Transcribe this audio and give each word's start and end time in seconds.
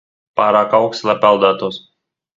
Pārāk 0.39 0.73
auksts, 0.79 1.05
lai 1.11 1.17
peldētos. 1.27 1.79